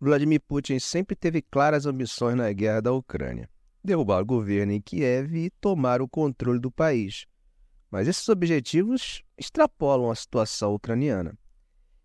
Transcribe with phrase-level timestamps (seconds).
[0.00, 3.50] Vladimir Putin sempre teve claras ambições na guerra da Ucrânia:
[3.82, 7.26] derrubar o governo em Kiev e tomar o controle do país.
[7.90, 11.36] Mas esses objetivos extrapolam a situação ucraniana.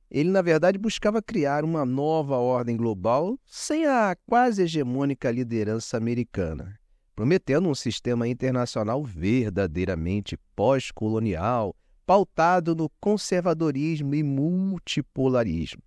[0.10, 6.80] Ele, na verdade, buscava criar uma nova ordem global sem a quase hegemônica liderança americana,
[7.16, 11.76] prometendo um sistema internacional verdadeiramente pós-colonial,
[12.08, 15.84] pautado no conservadorismo e multipolarismo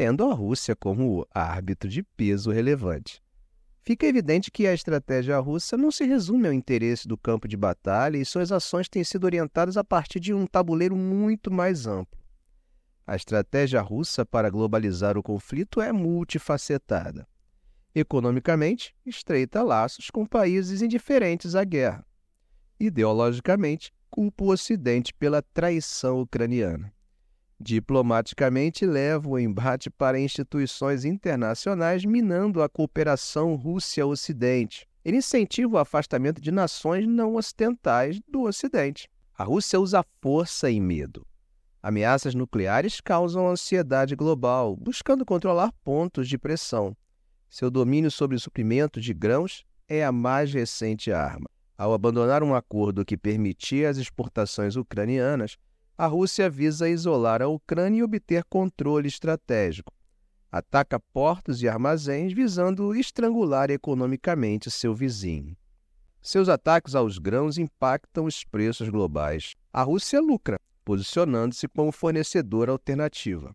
[0.00, 3.22] tendo a Rússia como árbitro de peso relevante.
[3.82, 8.16] Fica evidente que a estratégia russa não se resume ao interesse do campo de batalha
[8.16, 12.18] e suas ações têm sido orientadas a partir de um tabuleiro muito mais amplo.
[13.06, 17.28] A estratégia russa para globalizar o conflito é multifacetada.
[17.94, 22.06] Economicamente, estreita laços com países indiferentes à guerra.
[22.80, 26.90] Ideologicamente, culpa o Ocidente pela traição ucraniana.
[27.62, 34.88] Diplomaticamente, leva o embate para instituições internacionais, minando a cooperação Rússia-Ocidente.
[35.04, 39.10] Ele incentiva o afastamento de nações não ocidentais do Ocidente.
[39.36, 41.26] A Rússia usa força e medo.
[41.82, 46.96] Ameaças nucleares causam ansiedade global, buscando controlar pontos de pressão.
[47.48, 51.48] Seu domínio sobre o suprimento de grãos é a mais recente arma.
[51.76, 55.56] Ao abandonar um acordo que permitia as exportações ucranianas,
[56.00, 59.92] a Rússia visa isolar a Ucrânia e obter controle estratégico.
[60.50, 65.54] Ataca portos e armazéns visando estrangular economicamente seu vizinho.
[66.22, 69.52] Seus ataques aos grãos impactam os preços globais.
[69.70, 73.54] A Rússia lucra, posicionando-se como fornecedora alternativa.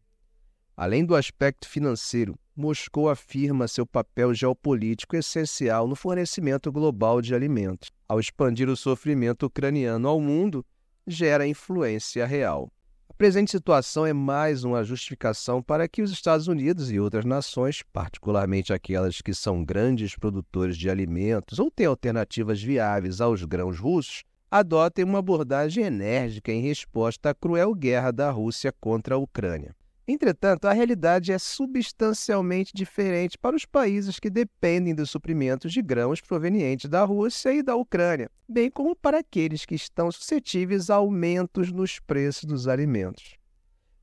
[0.77, 7.89] Além do aspecto financeiro, Moscou afirma seu papel geopolítico essencial no fornecimento global de alimentos.
[8.07, 10.63] Ao expandir o sofrimento ucraniano ao mundo,
[11.07, 12.71] gera influência real.
[13.09, 17.81] A presente situação é mais uma justificação para que os Estados Unidos e outras nações,
[17.93, 24.23] particularmente aquelas que são grandes produtores de alimentos ou têm alternativas viáveis aos grãos russos,
[24.51, 29.75] adotem uma abordagem enérgica em resposta à cruel guerra da Rússia contra a Ucrânia.
[30.07, 36.21] Entretanto, a realidade é substancialmente diferente para os países que dependem dos suprimentos de grãos
[36.21, 41.71] provenientes da Rússia e da Ucrânia, bem como para aqueles que estão suscetíveis a aumentos
[41.71, 43.35] nos preços dos alimentos.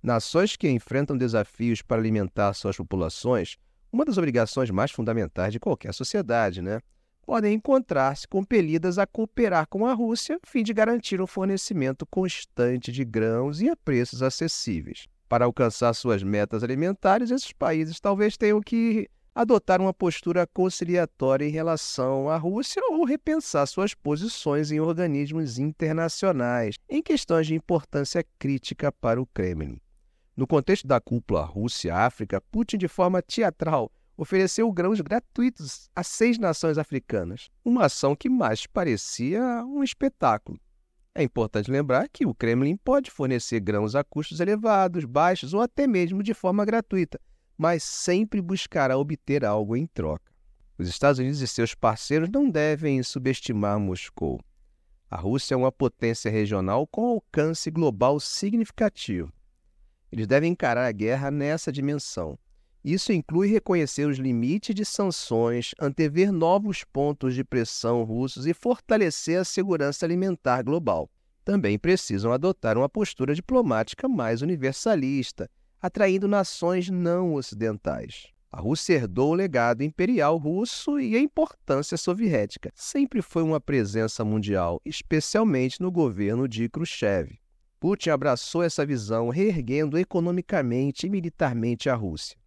[0.02, 3.56] Nações que enfrentam desafios para alimentar suas populações,
[3.92, 6.80] uma das obrigações mais fundamentais de qualquer sociedade, né?
[7.24, 12.90] Podem encontrar-se compelidas a cooperar com a Rússia a fim de garantir um fornecimento constante
[12.90, 15.06] de grãos e a preços acessíveis.
[15.32, 21.50] Para alcançar suas metas alimentares, esses países talvez tenham que adotar uma postura conciliatória em
[21.50, 28.93] relação à Rússia ou repensar suas posições em organismos internacionais em questões de importância crítica
[28.93, 29.81] para o Kremlin.
[30.37, 36.76] No contexto da cúpula Rússia-África, Putin, de forma teatral, ofereceu grãos gratuitos a seis nações
[36.76, 40.60] africanas, uma ação que mais parecia um espetáculo.
[41.15, 45.87] É importante lembrar que o Kremlin pode fornecer grãos a custos elevados, baixos ou até
[45.87, 47.21] mesmo de forma gratuita,
[47.56, 50.33] mas sempre buscará obter algo em troca.
[50.78, 54.41] Os Estados Unidos e seus parceiros não devem subestimar Moscou.
[55.11, 59.31] A Rússia é uma potência regional com alcance global significativo.
[60.11, 62.39] Eles devem encarar a guerra nessa dimensão
[62.84, 69.38] isso inclui reconhecer os limites de sanções, antever novos pontos de pressão russos e fortalecer
[69.38, 71.09] a segurança alimentar global.
[71.44, 75.48] Também precisam adotar uma postura diplomática mais universalista,
[75.81, 78.28] atraindo nações não ocidentais.
[78.50, 82.70] A Rússia herdou o legado imperial russo e a importância soviética.
[82.75, 87.38] Sempre foi uma presença mundial, especialmente no governo de Khrushchev.
[87.81, 92.41] Putin abraçou essa visão, reerguendo economicamente e militarmente a Rússia.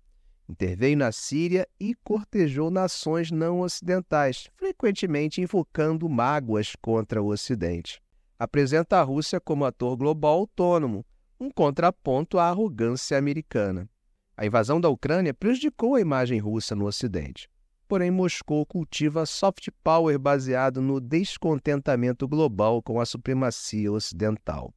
[0.47, 7.99] Interveio na Síria e cortejou nações não ocidentais, frequentemente invocando mágoas contra o Ocidente.
[8.37, 11.03] Apresenta a Rússia como ator global autônomo,
[11.39, 13.89] um contraponto à arrogância americana.
[14.37, 17.49] A invasão da Ucrânia prejudicou a imagem russa no Ocidente.
[17.87, 24.73] Porém, Moscou cultiva soft power baseado no descontentamento global com a supremacia ocidental.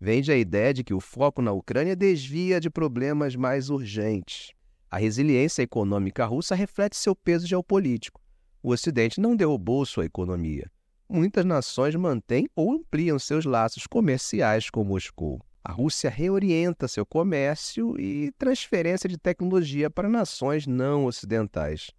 [0.00, 4.52] Vende a ideia de que o foco na Ucrânia desvia de problemas mais urgentes.
[4.90, 8.22] A resiliência econômica russa reflete seu peso geopolítico.
[8.62, 10.70] O Ocidente não derrubou sua economia.
[11.08, 15.40] Muitas nações mantêm ou ampliam seus laços comerciais com Moscou.
[15.62, 21.90] A Rússia reorienta seu comércio e transferência de tecnologia para nações não ocidentais.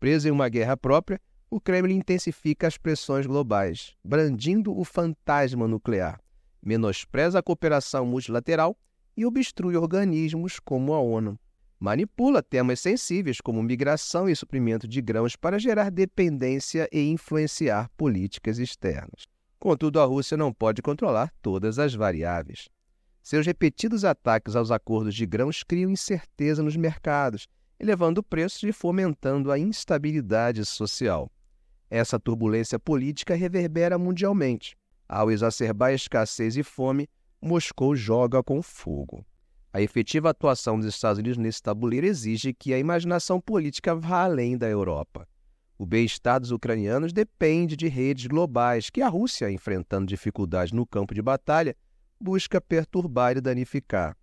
[0.00, 6.20] Preso em uma guerra própria, o Kremlin intensifica as pressões globais, brandindo o fantasma nuclear,
[6.60, 8.76] menospreza a cooperação multilateral
[9.16, 11.38] e obstrui organismos como a ONU.
[11.78, 18.58] Manipula temas sensíveis como migração e suprimento de grãos para gerar dependência e influenciar políticas
[18.58, 19.26] externas.
[19.58, 22.68] Contudo, a Rússia não pode controlar todas as variáveis.
[23.22, 27.46] Seus repetidos ataques aos acordos de grãos criam incerteza nos mercados,
[27.78, 31.30] elevando preços e fomentando a instabilidade social.
[31.90, 34.76] Essa turbulência política reverbera mundialmente.
[35.08, 37.08] Ao exacerbar a escassez e fome,
[37.40, 39.24] Moscou joga com fogo.
[39.72, 44.56] A efetiva atuação dos Estados Unidos nesse tabuleiro exige que a imaginação política vá além
[44.56, 45.28] da Europa.
[45.76, 51.14] O bem-estar dos ucranianos depende de redes globais que a Rússia, enfrentando dificuldades no campo
[51.14, 51.76] de batalha,
[52.18, 54.16] busca perturbar e danificar.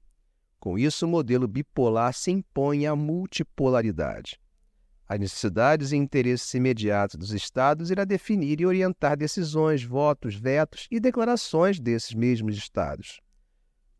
[0.59, 4.39] Com isso, o modelo bipolar se impõe à multipolaridade.
[5.07, 10.99] As necessidades e interesses imediatos dos Estados irá definir e orientar decisões, votos, vetos e
[10.99, 13.21] declarações desses mesmos Estados.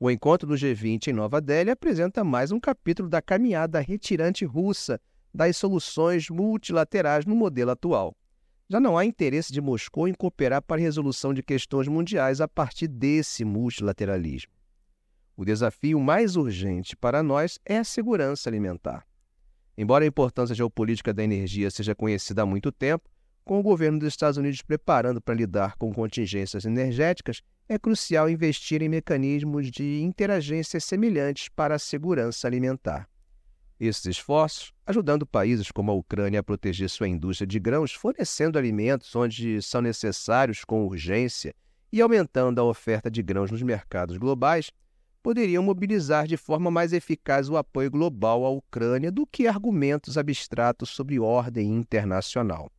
[0.06, 5.02] O encontro do G20 em Nova Delhi apresenta mais um capítulo da caminhada retirante russa
[5.34, 8.16] das soluções multilaterais no modelo atual.
[8.70, 12.48] Já não há interesse de Moscou em cooperar para a resolução de questões mundiais a
[12.48, 14.54] partir desse multilateralismo.
[15.36, 19.08] O desafio mais urgente para nós é a segurança alimentar.
[19.76, 23.10] Embora a importância geopolítica da energia seja conhecida há muito tempo,
[23.46, 28.82] com o governo dos Estados Unidos preparando para lidar com contingências energéticas, é crucial investir
[28.82, 33.08] em mecanismos de interagência semelhantes para a segurança alimentar.
[33.80, 39.16] Esses esforços, ajudando países como a Ucrânia a proteger sua indústria de grãos, fornecendo alimentos
[39.16, 41.54] onde são necessários com urgência
[41.92, 44.72] e aumentando a oferta de grãos nos mercados globais,
[45.22, 50.90] poderiam mobilizar de forma mais eficaz o apoio global à Ucrânia do que argumentos abstratos
[50.90, 52.72] sobre ordem internacional.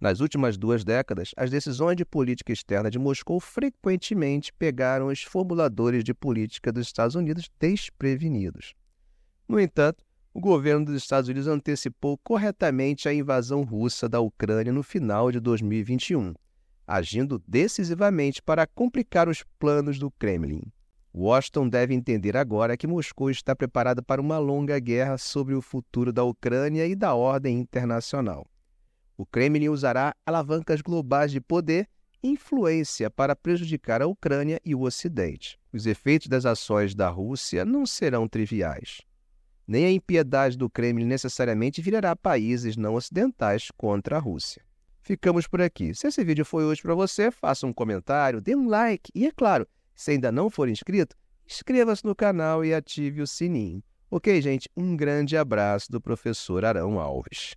[0.00, 6.04] Nas últimas duas décadas, as decisões de política externa de Moscou frequentemente pegaram os formuladores
[6.04, 8.74] de política dos Estados Unidos desprevenidos.
[9.48, 14.82] No entanto, o governo dos Estados Unidos antecipou corretamente a invasão russa da Ucrânia no
[14.82, 16.34] final de 2021,
[16.86, 20.62] agindo decisivamente para complicar os planos do Kremlin.
[21.14, 26.12] Washington deve entender agora que Moscou está preparada para uma longa guerra sobre o futuro
[26.12, 28.44] da Ucrânia e da ordem internacional.
[29.16, 31.88] O Kremlin usará alavancas globais de poder
[32.22, 35.58] e influência para prejudicar a Ucrânia e o Ocidente.
[35.72, 39.02] Os efeitos das ações da Rússia não serão triviais.
[39.66, 44.62] Nem a impiedade do Kremlin necessariamente virará países não ocidentais contra a Rússia.
[45.00, 45.94] Ficamos por aqui.
[45.94, 49.30] Se esse vídeo foi útil para você, faça um comentário, dê um like e, é
[49.30, 53.82] claro, se ainda não for inscrito, inscreva-se no canal e ative o sininho.
[54.10, 54.68] Ok, gente?
[54.76, 57.54] Um grande abraço do professor Arão Alves.